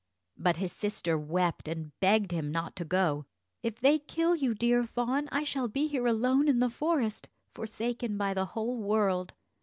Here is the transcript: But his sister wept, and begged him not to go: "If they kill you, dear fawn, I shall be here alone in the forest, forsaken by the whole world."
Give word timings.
But 0.35 0.55
his 0.55 0.73
sister 0.73 1.15
wept, 1.15 1.67
and 1.67 1.91
begged 1.99 2.31
him 2.31 2.51
not 2.51 2.75
to 2.77 2.85
go: 2.85 3.27
"If 3.61 3.79
they 3.79 3.99
kill 3.99 4.35
you, 4.35 4.55
dear 4.55 4.83
fawn, 4.83 5.29
I 5.31 5.43
shall 5.43 5.67
be 5.67 5.85
here 5.85 6.07
alone 6.07 6.47
in 6.47 6.57
the 6.57 6.71
forest, 6.71 7.29
forsaken 7.53 8.17
by 8.17 8.33
the 8.33 8.45
whole 8.45 8.77
world." 8.81 9.33